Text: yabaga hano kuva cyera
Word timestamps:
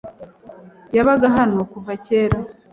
yabaga 0.95 1.27
hano 1.37 1.59
kuva 1.71 1.91
cyera 2.05 2.37